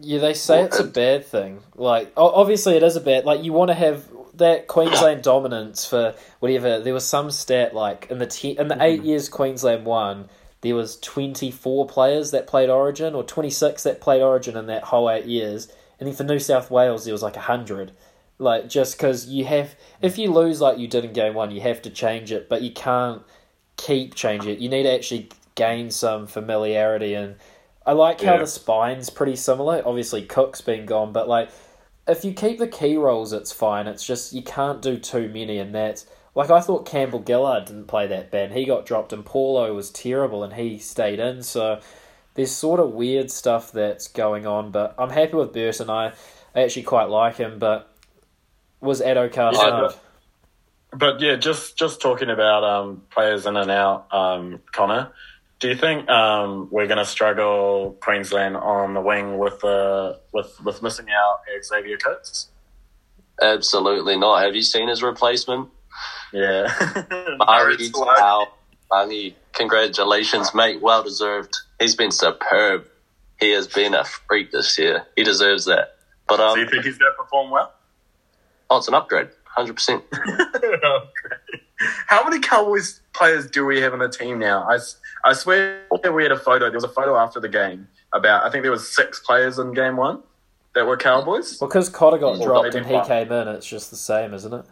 [0.00, 1.60] Yeah, they say Well, it's a bad thing.
[1.74, 3.24] Like, obviously, it is a bad.
[3.24, 6.80] Like, you want to have that Queensland dominance for whatever.
[6.80, 9.08] There was some stat like in the te- in the eight mm-hmm.
[9.08, 10.28] years Queensland won,
[10.60, 14.66] there was twenty four players that played Origin, or twenty six that played Origin in
[14.66, 15.68] that whole eight years.
[15.98, 17.92] And then for New South Wales, there was like hundred.
[18.38, 21.60] Like, just because you have, if you lose like you did in game one, you
[21.62, 23.22] have to change it, but you can't
[23.76, 24.60] keep changing it.
[24.60, 27.34] You need to actually gain some familiarity and.
[27.88, 28.40] I like how Yeah.
[28.40, 29.82] the spine's pretty similar.
[29.84, 31.48] Obviously, Cook's been gone, but like,
[32.06, 33.86] if you keep the key rolls, it's fine.
[33.86, 37.86] It's just you can't do too many, and that's like I thought Campbell Gillard didn't
[37.86, 38.52] play that bad.
[38.52, 41.42] He got dropped, and Paulo was terrible, and he stayed in.
[41.42, 41.80] So
[42.34, 44.70] there's sort of weird stuff that's going on.
[44.70, 45.88] But I'm happy with Burton.
[45.88, 46.12] I
[46.54, 47.58] I actually quite like him.
[47.58, 47.88] But
[48.80, 49.82] was Addo-Carr Yeah, smart?
[50.92, 55.12] but- But yeah, just just talking about um, players in and out, um, Connor.
[55.60, 60.56] Do you think um, we're going to struggle Queensland on the wing with uh, with
[60.64, 62.48] with missing out Xavier Coates?
[63.42, 64.42] Absolutely not.
[64.44, 65.68] Have you seen his replacement?
[66.32, 66.72] Yeah,
[67.38, 68.46] Murray It's like- Tau,
[68.92, 70.80] Langi, congratulations, mate.
[70.80, 71.56] Well deserved.
[71.80, 72.86] He's been superb.
[73.40, 75.06] He has been a freak this year.
[75.16, 75.96] He deserves that.
[76.28, 77.72] But um, Do you think he's going to perform well?
[78.70, 80.04] oh, it's an upgrade, hundred percent.
[82.08, 84.66] How many Cowboys players do we have in the team now?
[84.68, 86.66] I, s- I swear we had a photo.
[86.66, 89.72] There was a photo after the game about I think there was six players in
[89.74, 90.22] game one
[90.74, 91.58] that were Cowboys.
[91.58, 93.06] Because Cotter got Or dropped and he one.
[93.06, 94.64] came in, it's just the same, isn't it?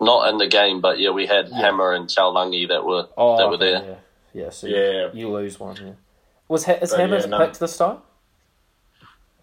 [0.00, 1.58] Not in the game, but yeah, we had Yeah.
[1.58, 3.98] Hammer and Taulagi that were Oh, that were okay, there.
[4.32, 4.50] Yeah, yeah.
[4.50, 5.10] So Yeah.
[5.12, 5.76] you, you lose one.
[5.76, 5.92] Yeah.
[6.48, 7.38] Was ha- is But Hammers yeah, no.
[7.38, 7.98] picked this time?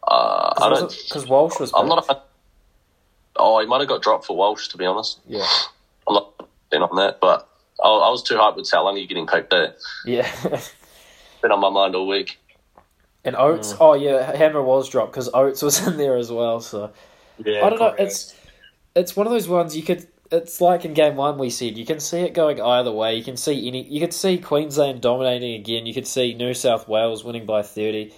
[0.07, 0.91] Uh, I don't.
[1.07, 1.71] Because Walsh was.
[1.75, 2.05] I'm not.
[2.09, 2.21] A,
[3.37, 5.19] oh, he might have got dropped for Walsh, to be honest.
[5.27, 5.45] Yeah,
[6.07, 7.47] I'm not in on that, but
[7.81, 9.49] I, I was too hyped with Taulagi getting picked.
[9.49, 9.73] There,
[10.05, 10.29] yeah.
[11.41, 12.37] been on my mind all week.
[13.23, 13.73] and Oates.
[13.73, 13.77] Mm.
[13.79, 16.59] Oh yeah, Hammer was dropped because Oates was in there as well.
[16.59, 16.91] So
[17.43, 17.89] Yeah, I don't know.
[17.91, 17.99] correct.
[18.01, 18.35] It's
[18.95, 20.07] it's one of those ones you could.
[20.31, 23.15] It's like in game one we said you can see it going either way.
[23.15, 23.83] You can see any.
[23.87, 25.85] You could see Queensland dominating again.
[25.85, 28.13] You could see New South Wales winning by thirty.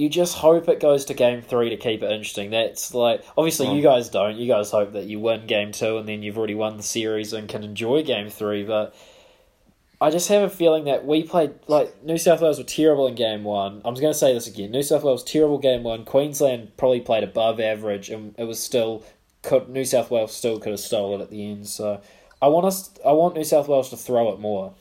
[0.00, 2.50] You just hope it goes to game three to keep it interesting.
[2.50, 3.76] That's like obviously Mm.
[3.76, 4.36] you guys don't.
[4.38, 7.32] You guys hope that you win game two and then you've already won the series
[7.34, 8.62] and can enjoy game three.
[8.64, 8.94] But
[10.00, 13.14] I just have a feeling that we played like New South Wales were terrible in
[13.14, 13.82] game one.
[13.84, 14.70] I'm just going to say this again.
[14.70, 16.06] New South Wales terrible game one.
[16.06, 19.04] Queensland probably played above average, and it was still
[19.42, 21.66] could New South Wales still could have stolen it at the end.
[21.68, 22.00] So
[22.40, 22.88] I want us.
[23.04, 24.72] I want New South Wales to throw it more.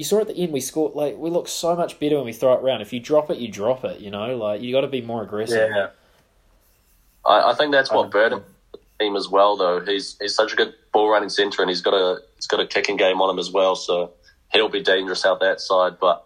[0.00, 2.32] You saw at the end we scored like we look so much better when we
[2.32, 2.80] throw it around.
[2.80, 4.00] If you drop it, you drop it.
[4.00, 5.70] You know, like you got to be more aggressive.
[5.70, 5.88] yeah.
[7.26, 8.42] I, I think that's what Um, Burton
[8.98, 9.58] team as well.
[9.58, 12.60] Though he's he's such a good ball running centre, and he's got a he's got
[12.60, 13.76] a kicking game on him as well.
[13.76, 14.12] So
[14.50, 15.98] he'll be dangerous out that side.
[16.00, 16.24] But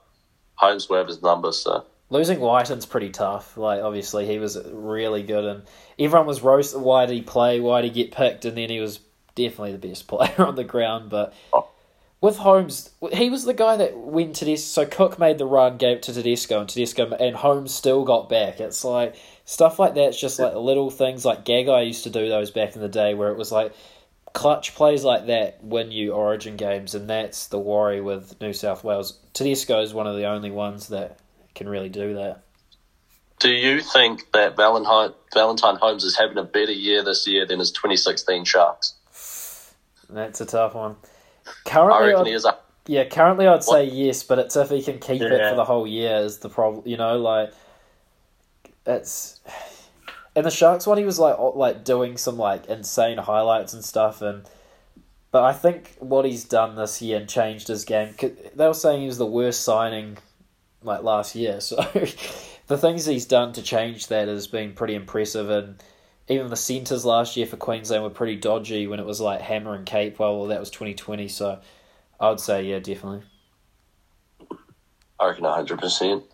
[0.55, 1.59] Holmes will have his numbers.
[1.59, 3.57] So Losing Whiten's pretty tough.
[3.57, 5.63] Like obviously he was really good, and
[5.99, 6.81] everyone was roasted.
[6.81, 7.59] Why did he play?
[7.59, 8.45] Why did he get picked?
[8.45, 9.01] And then he was
[9.35, 11.11] definitely the best player on the ground.
[11.11, 11.35] But
[12.25, 14.65] with Holmes, he was the guy that went to this.
[14.65, 18.31] So Cook made the run, gave it to Tedesco, and Tedesco and Holmes still got
[18.31, 18.61] back.
[18.61, 21.27] It's like stuff like that's just like little things.
[21.27, 23.75] Like Gagai used to do those back in the day, where it was like
[24.33, 28.85] clutch plays like that win you Origin games, and that's the worry with New South
[28.85, 29.19] Wales.
[29.35, 31.19] Tedesco is one of the only ones that
[31.55, 32.43] can really do that.
[33.39, 37.59] do you think that Valentine Valentine Holmes is having a better year this year than
[37.59, 38.95] his 2016 Sharks?
[40.09, 40.97] That's a tough one.
[41.47, 44.69] I Currently, reckon I'd, he is a yeah, currently I'd say yes, but it's if
[44.69, 46.83] he can keep it for the whole year is the problem.
[46.87, 47.53] You know, like
[48.87, 49.41] it's
[50.37, 50.99] in the Sharks one.
[50.99, 54.45] He was like like doing some like insane highlights and stuff, and
[55.31, 58.15] but I think what he's done this year and changed his game.
[58.55, 60.19] They were saying he was the worst signing
[60.83, 61.77] like last year, so
[62.67, 65.83] the things he's done to change that has been pretty impressive and.
[66.29, 69.75] Even the centres last year for Queensland were pretty dodgy when it was like Hammer
[69.75, 70.19] and Cape.
[70.19, 71.61] Well, that was 2020, so
[72.19, 73.23] I would say yeah, definitely.
[75.21, 76.25] I reckon 100%.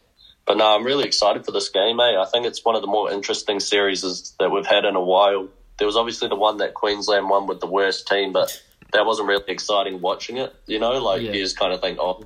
[0.47, 2.17] But no, I'm really excited for this game, eh?
[2.21, 4.03] I think it's one of the more interesting series
[4.39, 5.49] that we've had in a while.
[5.79, 8.61] There was obviously the one that Queensland won with the worst team, but
[8.93, 10.99] that wasn't really exciting watching it, you know?
[11.03, 11.33] Like, Yeah.
[11.33, 12.23] you just kind of think, oh,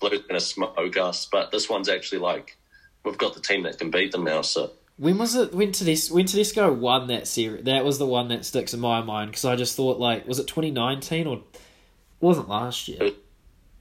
[0.00, 1.26] Blue's going to smoke us.
[1.30, 2.56] But this one's actually like,
[3.04, 4.70] we've got the team that can beat them now, so.
[4.98, 5.52] When was it?
[5.52, 9.02] When Tedesco, when Tedesco won that series, that was the one that sticks in my
[9.02, 11.42] mind because I just thought like, was it 2019 or
[12.20, 13.12] wasn't last year?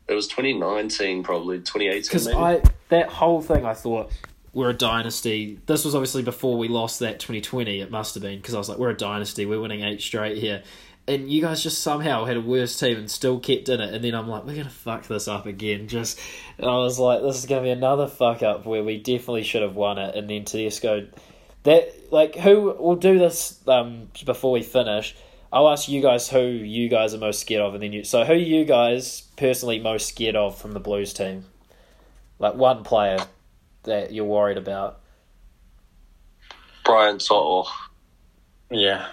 [0.08, 2.02] It was 2019, probably 2018.
[2.02, 4.12] Because I that whole thing I thought
[4.54, 5.60] we're a dynasty.
[5.66, 7.82] This was obviously before we lost that 2020.
[7.82, 9.46] It must have been because I was like, we're a dynasty.
[9.46, 10.64] We're winning eight straight here.
[11.08, 13.94] And you guys just somehow had a worse team and still kept in it.
[13.94, 15.88] And then I'm like, we're gonna fuck this up again.
[15.88, 16.20] Just
[16.60, 19.76] I was like, this is gonna be another fuck up where we definitely should have
[19.76, 20.16] won it.
[20.16, 21.08] And then Tedesco,
[21.64, 25.16] that like who will do this um before we finish.
[25.54, 28.04] I'll ask you guys who you guys are most scared of, and then you.
[28.04, 31.46] So who are you guys personally most scared of from the Blues team?
[32.40, 33.20] Like one player
[33.84, 35.00] that you're worried about.
[36.84, 37.70] Brian Sottle.
[38.70, 39.08] Yeah,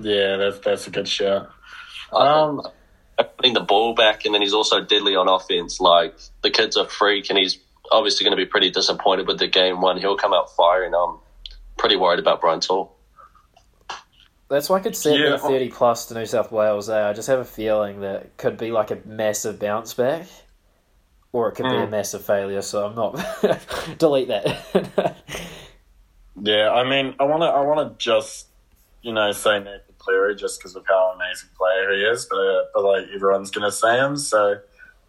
[0.00, 1.50] yeah, that's that's a good shot.
[2.12, 2.62] Um,
[3.36, 5.80] putting the ball back, and then he's also deadly on offense.
[5.80, 7.58] Like the kid's a freak, and he's
[7.90, 9.98] obviously going to be pretty disappointed with the game one.
[9.98, 10.94] He'll come out firing.
[10.94, 11.18] I'm
[11.76, 12.96] pretty worried about Brian Tall.
[14.48, 15.30] That's why I could see Yeah.
[15.30, 16.90] the thirty plus to New South Wales.
[16.90, 17.08] Eh?
[17.08, 20.26] I just have a feeling that it could be like a massive bounce back.
[21.34, 21.90] or it could be a Mm.
[21.90, 22.60] massive failure.
[22.60, 23.18] So I'm not
[23.98, 25.16] delete that.
[26.40, 28.48] Yeah, I mean, I want to, I want to just,
[29.02, 32.62] you know, say Nathan Cleary just because of how amazing player he is, but, uh,
[32.74, 34.56] but like everyone's gonna say him, so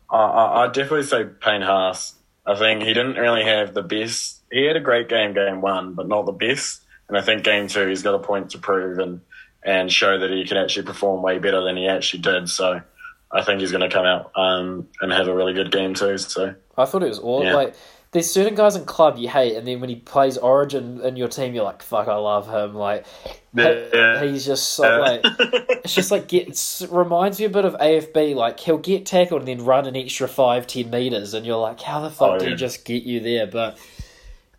[0.10, 2.16] I I I'd definitely say Payne Haas.
[2.46, 4.42] I think he didn't really have the best.
[4.52, 6.82] He had a great game, game one, but not the best.
[7.08, 9.22] And I think game two, he's got a point to prove and
[9.66, 12.50] and show that he can actually perform way better than he actually did.
[12.50, 12.82] So
[13.32, 16.18] I think he's going to come out um, and have a really good game too.
[16.18, 17.54] So I thought it was all Yeah.
[17.56, 17.76] like
[18.13, 21.28] there's certain guys in club you hate, and then when he plays Origin in your
[21.28, 23.06] team, you're like, "Fuck, I love him." Like
[23.54, 24.23] Yeah.
[24.23, 24.97] he's just so Yeah.
[24.99, 25.21] like
[25.84, 28.36] it's just like gets reminds me a bit of AFB.
[28.36, 31.82] Like he'll get tackled and then run an extra five ten meters, and you're like,
[31.82, 32.52] "How the fuck Oh, do yeah.
[32.52, 33.78] you just get you there?" But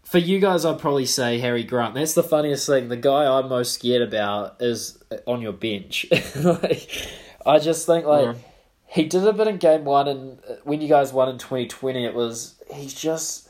[0.03, 1.95] for you guys, I'd probably say Harry Grant.
[1.95, 2.89] That's the funniest thing.
[2.89, 6.07] The guy I'm most scared about is on your bench.
[6.37, 6.89] like,
[7.47, 8.37] I just think like
[8.87, 12.05] he did a bit in game one, and uh, when you guys won in 2020,
[12.05, 13.44] it was he's just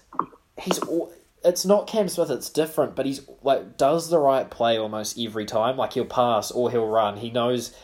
[0.59, 1.13] he's al-
[1.45, 2.31] it's not Cam Smith.
[2.31, 5.77] It's different, but he's like does the right play almost every time.
[5.77, 7.19] Like he'll pass or he'll run.
[7.19, 7.75] He knows.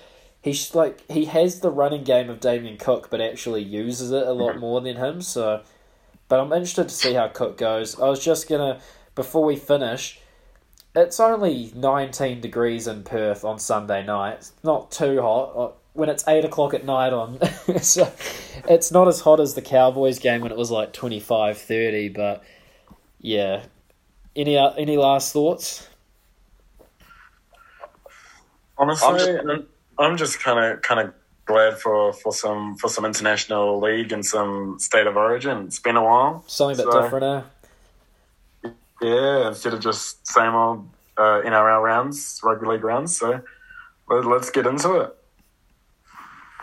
[0.43, 4.33] He's like he has the running game of Damien Cook, but actually uses it a
[4.33, 5.21] lot more than him.
[5.21, 5.63] So,
[6.29, 8.01] but I'm interested to see how Cook goes.
[8.01, 8.81] I was just gonna
[9.15, 10.19] before we finish.
[10.97, 14.39] It's only 19 degrees in Perth on Sunday night.
[14.39, 15.53] It's not too hot.
[15.57, 17.39] Uh, When it's 8 o'clock at night on.
[17.81, 18.11] so
[18.69, 22.43] it's not as hot as the Cowboys game when it was like 25 30, but
[23.21, 23.63] yeah.
[24.37, 25.89] Any uh, any last thoughts?
[28.79, 29.67] Honestly, I'm just- I'm,
[29.99, 34.25] I'm just kind of kind of glad for, for some for some international league and
[34.25, 35.67] some state of origin.
[35.67, 36.45] It's been a while.
[36.47, 37.25] Something a bit So- different,
[38.65, 38.71] eh?
[39.03, 43.17] Yeah, instead of just same old uh, NRL rounds, rugby league rounds.
[43.17, 43.41] So
[44.09, 45.17] let, let's get into it.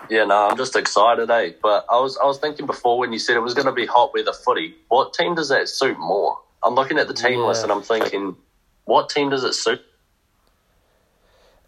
[0.09, 1.51] Yeah, no, I'm just excited, eh?
[1.61, 3.85] But I was I was thinking before when you said it was going to be
[3.85, 4.75] hot weather footy.
[4.87, 6.39] What team does that suit more?
[6.63, 7.45] I'm looking at the team Yeah.
[7.47, 8.35] list and I'm thinking,
[8.85, 9.81] what team does it suit?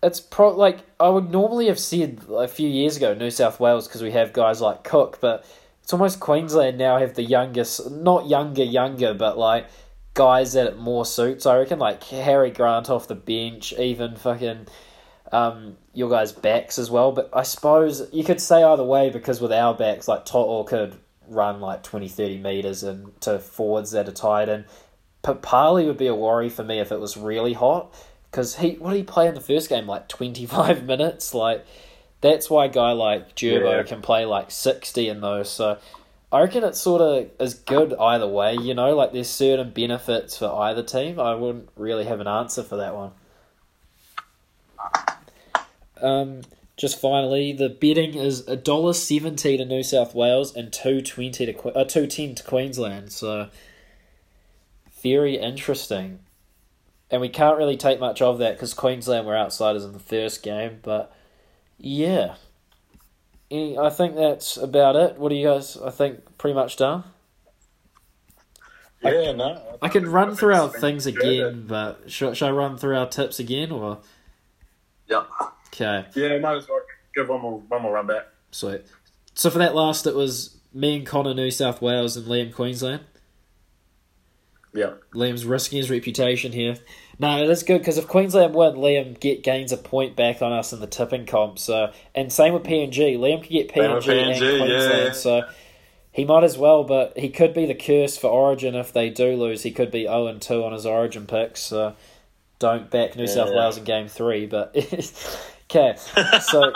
[0.01, 3.87] It's pro like I would normally have said a few years ago New South Wales
[3.87, 5.45] because we have guys like Cook, but
[5.83, 9.67] it's almost Queensland now have the youngest, not younger, younger, but like
[10.13, 11.45] guys that it more suits.
[11.45, 14.67] I reckon like Harry Grant off the bench, even fucking
[15.33, 17.11] um, your guys' backs as well.
[17.11, 20.97] But I suppose you could say either way because with our backs, like Toto could
[21.29, 24.65] run like 20, 30 metres and to forwards that are tied in.
[25.21, 27.93] But Parley would be a worry for me if it was really hot
[28.31, 29.85] because he what did he play in the first game?
[29.87, 31.33] Like 25 minutes?
[31.33, 31.65] Like
[32.21, 33.83] that's why a guy like Gerbo Yeah.
[33.83, 35.49] can play like 60 in those.
[35.49, 35.77] So
[36.31, 38.95] I reckon it sort of is good either way you know?
[38.95, 41.19] Like there's certain benefits for either team.
[41.19, 43.11] I wouldn't really have an answer for that one.
[46.01, 46.41] Um
[46.79, 51.45] just finally the betting is a dollar seventy to New South Wales and two twenty
[51.45, 53.49] to Que- uh, two ten to Queensland so
[55.03, 56.19] very interesting
[57.11, 60.43] and we can't really take much of that because Queensland were outsiders in the first
[60.43, 60.77] game.
[60.83, 61.11] But
[61.79, 62.35] yeah,
[63.49, 65.17] Any- I think that's about it.
[65.17, 65.75] What do you guys?
[65.75, 67.03] I think pretty much done.
[69.03, 69.77] I- Yeah, no.
[69.81, 71.15] I can run through our things good.
[71.17, 73.99] again, but should, should I run through our tips again or
[75.07, 75.23] Yeah.
[75.73, 76.07] Okay?
[76.15, 76.81] Yeah, might as well
[77.15, 78.27] give one more one more run back.
[78.51, 78.81] Sweet.
[79.33, 83.01] So for that last, it was me and Connor, New South Wales, and Liam, Queensland.
[84.73, 84.93] Yeah.
[85.13, 86.75] Liam's risking his reputation here.
[87.17, 90.51] No, it is good because if Queensland win, Liam get gains a point back on
[90.53, 91.57] us in the tipping comp.
[91.59, 93.17] So and same with PNG.
[93.17, 94.69] Liam could get with PNG, and PNG, Queensland.
[95.05, 95.11] yeah.
[95.13, 95.41] So
[96.11, 99.35] he might as well, but he could be the curse for Origin if they do
[99.35, 99.63] lose.
[99.63, 101.61] He could be zero and two on his Origin picks.
[101.61, 101.95] So
[102.59, 103.57] don't back New South Yeah.
[103.57, 104.45] Wales in Game Three.
[104.45, 104.75] But
[105.69, 105.95] okay,
[106.41, 106.71] so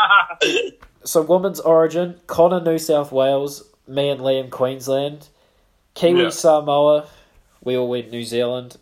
[1.04, 5.28] so women's Origin: Connor, New South Wales, me and Liam, Queensland,
[5.96, 6.30] Kiwi, Yeah.
[6.30, 7.08] Samoa.
[7.64, 8.78] We all went New Zealand.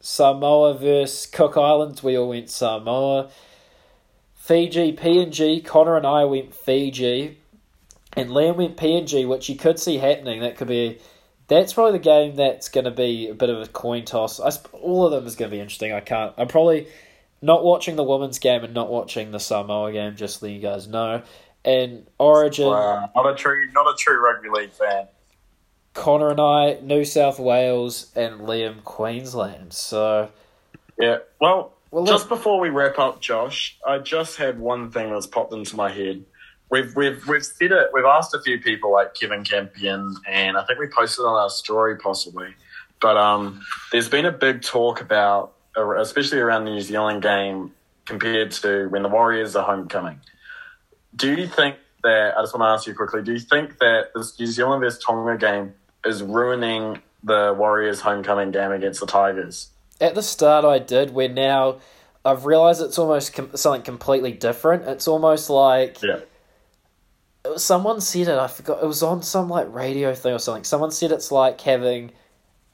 [0.00, 2.02] Samoa versus Cook Islands.
[2.02, 3.30] We all went Samoa.
[4.34, 5.64] Fiji, PNG.
[5.64, 7.38] Connor and I went Fiji.
[8.14, 10.40] And Liam went PNG, which you could see happening.
[10.40, 10.98] That could be.
[11.48, 14.40] That's probably the game that's going to be a bit of a coin toss.
[14.40, 15.92] I, sp- all of them is going to be interesting.
[15.92, 16.32] I can't.
[16.36, 16.88] I'm probably
[17.42, 20.88] not watching the women's game and not watching the Samoa game, just so you guys
[20.88, 21.22] know.
[21.64, 22.68] And Origin.
[22.68, 23.10] Wow.
[23.14, 25.08] Not a true not a true rugby league fan.
[25.94, 29.74] Connor and I, New South Wales, and Liam, Queensland.
[29.74, 30.30] So,
[30.98, 31.18] Yeah.
[31.38, 35.52] Well, well, just before we wrap up, Josh, I just had one thing that's popped
[35.52, 36.24] into my head.
[36.70, 37.90] We've we've we've said it.
[37.92, 41.50] We've asked a few people like Kevin Campion, and I think we posted on our
[41.50, 42.54] story possibly.
[42.98, 47.72] But um, there's been a big talk about, especially around the New Zealand game,
[48.06, 50.20] compared to when the Warriors are homecoming.
[51.14, 53.22] Do you think that I just want to ask you quickly?
[53.22, 58.50] Do you think that this New Zealand versus Tonga game is ruining the Warriors' homecoming
[58.50, 59.68] game against the Tigers?
[60.00, 61.14] At the start, I did.
[61.14, 61.78] Where now,
[62.24, 64.84] I've realised it's almost com- something completely different.
[64.88, 66.20] It's almost like Yeah.
[67.56, 68.38] someone said it.
[68.38, 68.82] I forgot.
[68.82, 70.64] It was on some like radio thing or something.
[70.64, 72.10] Someone said it's like having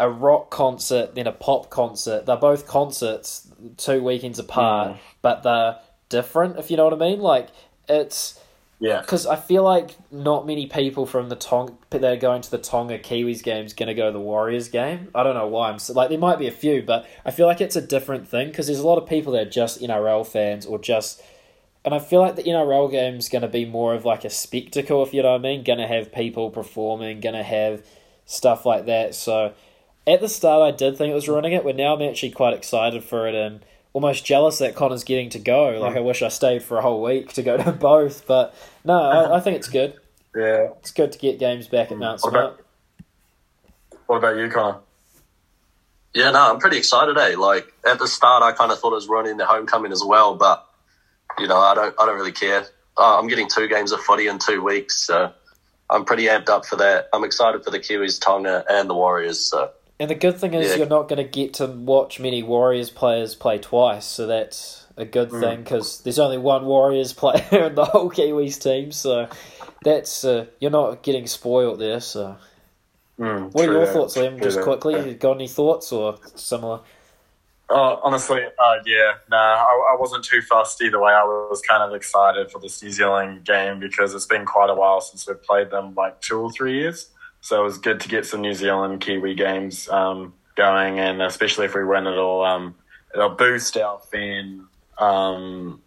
[0.00, 2.26] a rock concert then a pop concert.
[2.26, 4.96] They're both concerts, two weekends apart, Mm.
[5.22, 5.76] but they're
[6.08, 6.58] different.
[6.58, 7.48] If you know what I mean, like
[7.88, 8.38] it's
[8.80, 9.00] Yeah.
[9.00, 12.58] because I feel like not many people from the Tong that are going to the
[12.58, 15.08] Tonga Kiwis games going to go to the Warriors game.
[15.16, 17.46] I don't know why I'm s like there might be a few, but I feel
[17.46, 20.22] like it's a different thing because there's a lot of people that are just NRL
[20.24, 21.20] fans or just.
[21.84, 25.02] And I feel like the NRL game's going to be more of like a spectacle,
[25.02, 25.64] if you know what I mean.
[25.64, 27.82] Going to have people performing, going to have
[28.26, 29.14] stuff like that.
[29.14, 29.52] So
[30.08, 32.54] at the start, I did think it was ruining it, but now I'm actually quite
[32.54, 33.60] excited for it and
[33.92, 35.78] almost jealous that Connor's getting to go.
[35.80, 38.26] Like, I wish I stayed for a whole week to go to both.
[38.26, 38.54] But
[38.84, 39.94] no, I, I think it's good.
[40.34, 40.68] Yeah.
[40.78, 42.44] It's good to get games back at Mount What Smart.
[42.44, 42.64] about,
[44.06, 44.78] what about you, Connor?
[46.14, 47.16] Yeah, no, I'm pretty excited.
[47.18, 47.36] Eh?
[47.36, 50.34] Like at the start, I kind of thought it was ruining the homecoming as well,
[50.34, 50.66] but
[51.38, 52.66] you know, I don't, I don't really care.
[52.96, 55.32] Uh, I'm getting two games of footy in two weeks, so
[55.90, 57.08] I'm pretty amped up for that.
[57.12, 59.40] I'm excited for the Kiwis, Tonga, and the Warriors.
[59.40, 60.76] So And the good thing is Yeah.
[60.78, 65.04] you're not going to get to watch many Warriors players play twice, so that's a
[65.04, 65.40] good Mm.
[65.40, 69.28] thing because there's only one Warriors player in the whole Kiwis team, so
[69.82, 72.00] that's uh, you're not getting spoiled there.
[72.00, 72.36] So,
[73.18, 73.92] Mm, what are your that.
[73.92, 74.40] thoughts, Liam?
[74.40, 74.62] Just that.
[74.62, 76.80] quickly, you got any thoughts or similar?
[77.68, 81.12] Oh, honestly, uh, yeah, nah, I, I wasn't too fussed either way.
[81.12, 84.74] I was kind of excited for this New Zealand game because it's been quite a
[84.74, 87.10] while since we've played them, like two or three years.
[87.40, 91.66] So it was good to get some New Zealand Kiwi games um, going, and especially
[91.66, 92.74] if we win, it'll um,
[93.14, 94.66] it'll boost our fan.
[94.98, 95.80] Um,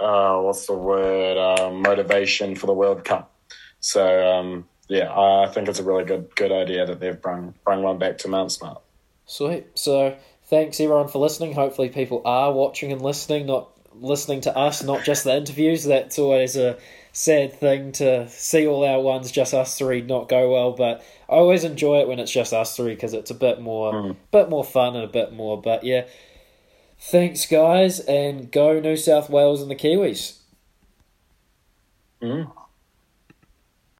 [0.00, 1.36] uh, what's the word?
[1.36, 3.32] Uh, motivation for the World Cup.
[3.80, 7.80] So um, yeah, I think it's a really good good idea that they've brought brought
[7.80, 8.80] one back to Mount Smart.
[9.26, 9.66] Sweet.
[9.74, 11.52] So, thanks everyone for listening.
[11.52, 15.84] Hopefully, people are watching and listening, not listening to us, not just the interviews.
[15.84, 16.78] That's always a
[17.18, 20.70] sad thing to see all our ones, just us three, not go well.
[20.72, 23.92] But I always enjoy it when it's just us three because it's a bit more,
[23.92, 24.16] Mm.
[24.30, 25.60] bit more fun and a bit more.
[25.60, 26.04] But yeah,
[27.00, 30.38] thanks guys, and go New South Wales and the Kiwis.
[32.22, 32.50] Mm.